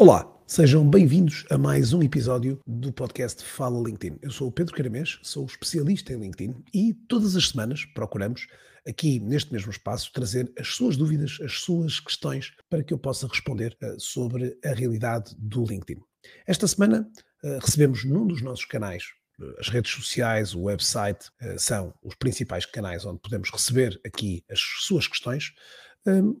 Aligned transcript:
Olá, 0.00 0.34
sejam 0.46 0.88
bem-vindos 0.88 1.44
a 1.50 1.58
mais 1.58 1.92
um 1.92 2.02
episódio 2.02 2.58
do 2.66 2.90
podcast 2.90 3.44
Fala 3.44 3.86
LinkedIn. 3.86 4.18
Eu 4.22 4.30
sou 4.30 4.48
o 4.48 4.50
Pedro 4.50 4.74
Caramês, 4.74 5.18
sou 5.22 5.44
especialista 5.44 6.14
em 6.14 6.20
LinkedIn 6.20 6.64
e 6.72 6.94
todas 7.06 7.36
as 7.36 7.48
semanas 7.48 7.84
procuramos 7.84 8.46
aqui 8.88 9.20
neste 9.20 9.52
mesmo 9.52 9.70
espaço 9.70 10.10
trazer 10.10 10.50
as 10.58 10.68
suas 10.68 10.96
dúvidas, 10.96 11.36
as 11.42 11.60
suas 11.60 12.00
questões 12.00 12.50
para 12.70 12.82
que 12.82 12.94
eu 12.94 12.98
possa 12.98 13.26
responder 13.26 13.76
uh, 13.82 14.00
sobre 14.00 14.58
a 14.64 14.72
realidade 14.72 15.34
do 15.36 15.66
LinkedIn. 15.66 16.00
Esta 16.46 16.66
semana 16.66 17.06
uh, 17.44 17.58
recebemos 17.58 18.02
num 18.02 18.26
dos 18.26 18.40
nossos 18.40 18.64
canais 18.64 19.04
as 19.58 19.68
redes 19.68 19.92
sociais, 19.92 20.54
o 20.54 20.62
website 20.62 21.26
são 21.56 21.94
os 22.02 22.14
principais 22.14 22.64
canais 22.64 23.06
onde 23.06 23.20
podemos 23.20 23.50
receber 23.50 23.98
aqui 24.04 24.44
as 24.50 24.60
suas 24.60 25.06
questões. 25.06 25.54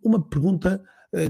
Uma 0.02 0.22
pergunta 0.28 0.82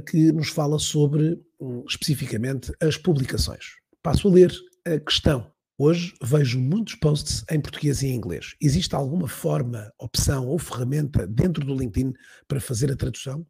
que 0.06 0.32
nos 0.32 0.48
fala 0.48 0.78
sobre 0.78 1.40
hum, 1.60 1.84
especificamente 1.88 2.72
as 2.80 2.96
publicações. 2.96 3.64
Passo 4.02 4.28
a 4.28 4.30
ler 4.30 4.52
a 4.86 4.98
questão. 4.98 5.50
Hoje 5.78 6.14
vejo 6.22 6.60
muitos 6.60 6.94
posts 6.94 7.42
em 7.50 7.60
português 7.60 8.02
e 8.02 8.08
em 8.08 8.14
inglês. 8.14 8.54
Existe 8.60 8.94
alguma 8.94 9.26
forma, 9.26 9.90
opção 9.98 10.46
ou 10.46 10.58
ferramenta 10.58 11.26
dentro 11.26 11.64
do 11.64 11.74
LinkedIn 11.74 12.12
para 12.46 12.60
fazer 12.60 12.92
a 12.92 12.96
tradução? 12.96 13.46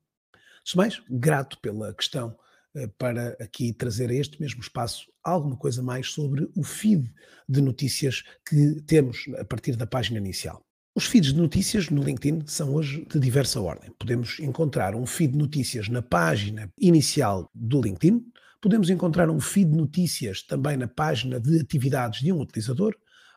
Antes 0.61 0.75
mais, 0.75 1.03
grato 1.11 1.59
pela 1.61 1.93
questão 1.93 2.37
eh, 2.77 2.87
para 2.99 3.37
aqui 3.41 3.73
trazer 3.73 4.11
a 4.11 4.15
este 4.15 4.41
mesmo 4.41 4.61
espaço 4.61 5.11
alguma 5.25 5.57
coisa 5.57 5.83
mais 5.83 6.13
sobre 6.13 6.49
o 6.57 6.63
feed 6.63 7.13
de 7.49 7.61
notícias 7.61 8.23
que 8.49 8.81
temos 8.83 9.25
a 9.39 9.45
partir 9.45 9.75
da 9.75 9.87
página 9.87 10.19
inicial. 10.19 10.65
Os 10.93 11.07
feeds 11.07 11.33
de 11.33 11.39
notícias 11.39 11.89
no 11.89 12.03
LinkedIn 12.03 12.43
são 12.47 12.75
hoje 12.75 13.07
de 13.09 13.21
diversa 13.21 13.61
ordem. 13.61 13.93
Podemos 13.97 14.41
encontrar 14.41 14.93
um 14.97 15.07
feed 15.07 15.35
de 15.35 15.39
notícias 15.39 15.89
na 15.89 16.03
página 16.03 16.69
inicial 16.77 17.49
do 17.55 17.81
LinkedIn, 17.81 18.21
podemos 18.61 18.91
encontrar 18.91 19.31
um 19.31 19.39
feed 19.39 19.71
de 19.71 19.77
notícias 19.77 20.43
também 20.43 20.77
na 20.77 20.89
página 20.89 21.39
de 21.39 21.61
atividades 21.61 22.21
de 22.21 22.33
um 22.33 22.41
utilizador, 22.41 22.97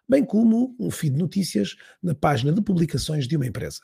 bem 0.10 0.26
como 0.26 0.76
um 0.80 0.90
feed 0.90 1.14
de 1.14 1.22
notícias 1.22 1.76
na 2.02 2.16
página 2.16 2.52
de 2.52 2.60
publicações 2.60 3.28
de 3.28 3.38
uma 3.38 3.46
empresa. 3.46 3.82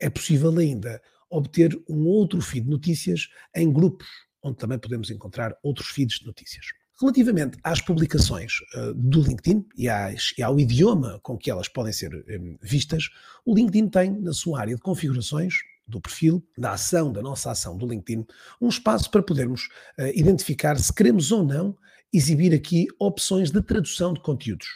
É 0.00 0.08
possível 0.08 0.56
ainda 0.58 0.98
obter 1.28 1.78
um 1.86 2.06
outro 2.06 2.40
feed 2.40 2.64
de 2.64 2.70
notícias 2.70 3.28
em 3.54 3.70
grupos, 3.70 4.08
onde 4.42 4.56
também 4.56 4.78
podemos 4.78 5.10
encontrar 5.10 5.54
outros 5.62 5.88
feeds 5.88 6.20
de 6.20 6.26
notícias. 6.26 6.64
Relativamente 7.00 7.58
às 7.64 7.80
publicações 7.80 8.52
uh, 8.76 8.94
do 8.94 9.20
LinkedIn 9.20 9.66
e, 9.76 9.88
às, 9.88 10.32
e, 10.38 10.42
ao 10.42 10.60
idioma 10.60 11.18
com 11.22 11.36
que 11.36 11.50
elas 11.50 11.66
podem 11.66 11.92
ser 11.92 12.14
um, 12.14 12.56
vistas, 12.62 13.08
o 13.44 13.54
LinkedIn 13.54 13.88
tem 13.88 14.10
na 14.20 14.32
sua 14.32 14.60
área 14.60 14.76
de 14.76 14.80
configurações 14.80 15.54
do 15.86 16.00
perfil, 16.00 16.42
da 16.56 16.72
ação, 16.72 17.12
da 17.12 17.20
nossa 17.20 17.50
ação 17.50 17.76
do 17.76 17.86
LinkedIn, 17.86 18.24
um 18.60 18.68
espaço 18.68 19.10
para 19.10 19.22
podermos 19.22 19.64
uh, 19.98 20.06
identificar 20.14 20.78
se 20.78 20.92
queremos 20.92 21.32
ou 21.32 21.44
não 21.44 21.76
exibir 22.12 22.54
aqui 22.54 22.86
opções 22.98 23.50
de 23.50 23.60
tradução 23.60 24.14
de 24.14 24.20
conteúdos. 24.20 24.68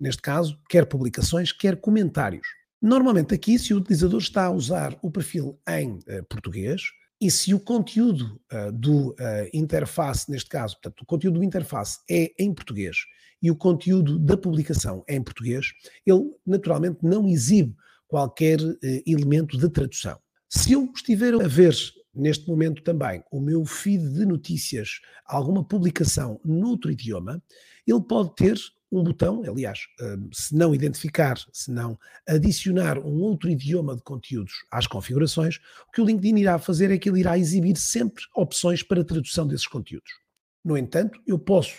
Neste 0.00 0.22
caso, 0.22 0.58
quer 0.70 0.86
publicações, 0.86 1.52
quer 1.52 1.76
comentários. 1.76 2.48
Normalmente 2.80 3.34
aqui, 3.34 3.58
se 3.58 3.74
o 3.74 3.76
utilizador 3.76 4.20
está 4.20 4.46
a 4.46 4.50
usar 4.50 4.96
o 5.02 5.10
perfil 5.10 5.60
em 5.68 5.98
uh, 5.98 6.24
português, 6.30 6.80
e 7.20 7.30
se 7.30 7.52
o 7.52 7.60
conteúdo 7.60 8.40
uh, 8.52 8.70
do 8.72 9.10
uh, 9.10 9.14
interface, 9.52 10.30
neste 10.30 10.48
caso, 10.48 10.76
portanto, 10.76 11.02
o 11.02 11.06
conteúdo 11.06 11.38
do 11.38 11.44
interface 11.44 11.98
é 12.08 12.32
em 12.38 12.54
português 12.54 12.96
e 13.42 13.50
o 13.50 13.56
conteúdo 13.56 14.18
da 14.18 14.36
publicação 14.36 15.04
é 15.08 15.16
em 15.16 15.22
português, 15.22 15.72
ele 16.06 16.30
naturalmente 16.46 16.98
não 17.02 17.28
exibe 17.28 17.74
qualquer 18.06 18.60
uh, 18.60 18.76
elemento 19.06 19.58
de 19.58 19.68
tradução. 19.68 20.18
Se 20.48 20.72
eu 20.72 20.90
estiver 20.94 21.34
a 21.34 21.48
ver 21.48 21.74
neste 22.14 22.48
momento 22.48 22.82
também 22.82 23.22
o 23.30 23.40
meu 23.40 23.64
feed 23.64 24.14
de 24.14 24.24
notícias, 24.24 25.00
alguma 25.26 25.64
publicação 25.64 26.40
noutro 26.44 26.90
idioma, 26.90 27.42
ele 27.86 28.00
pode 28.00 28.34
ter 28.34 28.56
um 28.90 29.02
botão, 29.02 29.42
aliás, 29.46 29.80
hum, 30.00 30.30
se 30.32 30.54
não 30.54 30.74
identificar, 30.74 31.38
se 31.52 31.70
não 31.70 31.98
adicionar 32.26 32.98
um 32.98 33.20
outro 33.20 33.50
idioma 33.50 33.94
de 33.94 34.02
conteúdos 34.02 34.52
às 34.70 34.86
configurações, 34.86 35.56
o 35.88 35.92
que 35.92 36.00
o 36.00 36.04
LinkedIn 36.04 36.38
irá 36.38 36.58
fazer 36.58 36.90
é 36.90 36.98
que 36.98 37.08
ele 37.08 37.20
irá 37.20 37.36
exibir 37.38 37.76
sempre 37.76 38.24
opções 38.34 38.82
para 38.82 39.04
tradução 39.04 39.46
desses 39.46 39.66
conteúdos. 39.66 40.10
No 40.64 40.76
entanto, 40.76 41.20
eu 41.26 41.38
posso, 41.38 41.74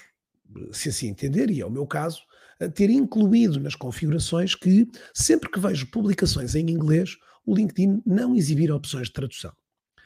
se 0.72 0.90
assim 0.90 1.08
entender, 1.08 1.50
e 1.50 1.62
é 1.62 1.66
o 1.66 1.72
meu 1.72 1.88
caso, 1.88 2.22
eh, 2.60 2.70
ter 2.70 2.90
incluído 2.90 3.60
nas 3.60 3.76
configurações 3.76 4.54
que 4.54 4.88
sempre 5.14 5.50
que 5.50 5.60
vejo 5.60 5.88
publicações 5.88 6.56
em 6.56 6.70
inglês, 6.70 7.18
o 7.46 7.56
LinkedIn 7.56 8.02
não 8.06 8.36
exibir 8.36 8.72
opções 8.72 9.08
de 9.08 9.14
tradução. 9.14 9.52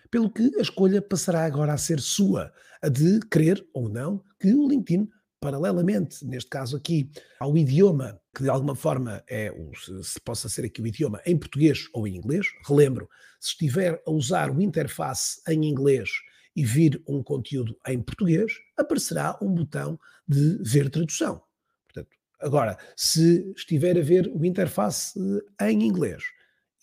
Pelo 0.10 0.30
que 0.30 0.56
a 0.58 0.62
escolha 0.62 1.02
passará 1.02 1.44
agora 1.44 1.74
a 1.74 1.78
ser 1.78 2.00
sua, 2.00 2.54
a 2.82 2.88
de 2.88 3.20
querer 3.32 3.66
ou 3.74 3.90
não 3.90 4.24
que 4.40 4.54
o 4.54 4.68
LinkedIn 4.68 5.10
paralelamente, 5.44 6.26
neste 6.26 6.50
caso 6.50 6.78
aqui, 6.78 7.10
ao 7.38 7.58
idioma, 7.58 8.18
que 8.34 8.44
de 8.44 8.50
alguma 8.50 8.76
forma 8.76 9.22
é, 9.28 9.52
o, 9.52 9.72
se 10.02 10.20
possa 10.22 10.48
ser 10.48 10.64
aqui 10.64 10.82
o 10.82 10.88
idioma 10.88 11.22
em 11.26 11.38
português 11.38 11.90
ou 11.94 12.08
em 12.08 12.16
inglês, 12.16 12.48
relembro, 12.66 13.10
se 13.42 13.50
estiver 13.50 14.02
a 14.08 14.12
usar 14.12 14.50
o 14.50 14.62
interface 14.62 15.42
em 15.50 15.66
inglês 15.66 16.10
e 16.56 16.64
vir 16.64 17.04
um 17.06 17.22
conteúdo 17.22 17.78
em 17.86 18.02
português, 18.02 18.54
aparecerá 18.78 19.38
um 19.42 19.54
botão 19.54 20.00
de 20.26 20.58
ver 20.64 20.90
tradução. 20.90 21.42
Portanto, 21.88 22.16
agora, 22.40 22.78
se 22.96 23.54
estiver 23.58 23.98
a 23.98 24.02
ver 24.02 24.32
o 24.34 24.46
interface 24.46 25.20
em 25.62 25.84
inglês 25.84 26.24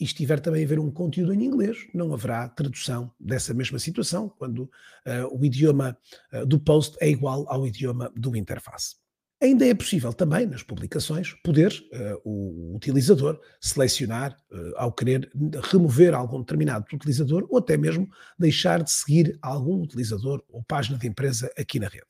e 0.00 0.04
estiver 0.04 0.40
também 0.40 0.64
a 0.64 0.66
ver 0.66 0.78
um 0.78 0.90
conteúdo 0.90 1.34
em 1.34 1.44
inglês, 1.44 1.86
não 1.92 2.14
haverá 2.14 2.48
tradução 2.48 3.12
dessa 3.20 3.52
mesma 3.52 3.78
situação, 3.78 4.30
quando 4.30 4.60
uh, 4.60 5.38
o 5.38 5.44
idioma 5.44 5.96
uh, 6.32 6.46
do 6.46 6.58
post 6.58 6.96
é 7.00 7.08
igual 7.10 7.44
ao 7.48 7.66
idioma 7.66 8.10
do 8.16 8.34
interface. 8.34 8.96
Ainda 9.42 9.66
é 9.66 9.74
possível 9.74 10.12
também, 10.12 10.46
nas 10.46 10.62
publicações, 10.62 11.34
poder 11.44 11.72
uh, 11.92 12.20
o 12.24 12.74
utilizador 12.74 13.38
selecionar, 13.60 14.36
ao 14.76 14.92
querer 14.92 15.30
remover 15.70 16.14
algum 16.14 16.40
determinado 16.40 16.86
utilizador, 16.92 17.46
ou 17.50 17.58
até 17.58 17.76
mesmo 17.76 18.08
deixar 18.38 18.82
de 18.82 18.90
seguir 18.90 19.38
algum 19.42 19.82
utilizador 19.82 20.42
ou 20.48 20.62
página 20.62 20.98
de 20.98 21.06
empresa 21.06 21.50
aqui 21.56 21.78
na 21.78 21.88
rede. 21.88 22.06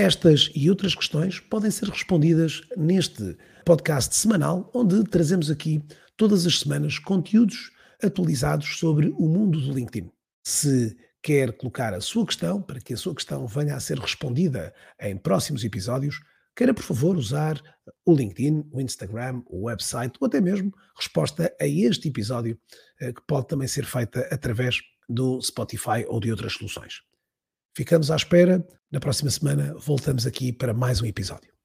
Estas 0.00 0.50
e 0.54 0.70
outras 0.70 0.94
questões 0.94 1.38
podem 1.38 1.70
ser 1.70 1.88
respondidas 1.88 2.62
neste 2.76 3.36
podcast 3.66 4.16
semanal, 4.16 4.70
onde 4.74 5.04
trazemos 5.04 5.50
aqui 5.50 5.82
todas 6.20 6.44
as 6.44 6.58
semanas 6.58 6.98
conteúdos 6.98 7.70
atualizados 8.02 8.78
sobre 8.78 9.08
o 9.16 9.26
mundo 9.26 9.58
do 9.58 9.72
LinkedIn. 9.72 10.10
Se 10.44 10.94
quer 11.22 11.50
colocar 11.56 11.94
a 11.94 12.00
sua 12.02 12.26
questão, 12.26 12.60
para 12.60 12.78
que 12.78 12.92
a 12.92 12.96
sua 12.98 13.14
questão 13.14 13.46
venha 13.46 13.74
a 13.74 13.80
ser 13.80 13.98
respondida 13.98 14.74
em 15.00 15.16
próximos 15.16 15.64
episódios, 15.64 16.20
queira 16.54 16.74
por 16.74 16.82
favor 16.82 17.16
usar 17.16 17.58
o 18.04 18.14
LinkedIn, 18.14 18.68
o 18.70 18.82
Instagram, 18.82 19.40
o 19.46 19.62
website 19.64 20.12
ou 20.20 20.26
até 20.26 20.42
mesmo 20.42 20.70
resposta 20.94 21.56
a 21.58 21.66
este 21.66 22.08
episódio, 22.08 22.60
eh, 23.00 23.14
que 23.14 23.22
pode 23.26 23.48
também 23.48 23.66
ser 23.66 23.86
feita 23.86 24.20
através 24.30 24.78
do 25.08 25.40
Spotify 25.40 26.04
ou 26.06 26.20
de 26.20 26.30
outras 26.30 26.52
soluções. 26.52 27.00
Ficamos 27.74 28.10
à 28.10 28.16
espera. 28.16 28.62
Na 28.92 29.00
próxima 29.00 29.30
semana 29.30 29.74
voltamos 29.78 30.26
aqui 30.26 30.52
para 30.52 30.74
mais 30.74 31.00
um 31.00 31.06
episódio. 31.06 31.59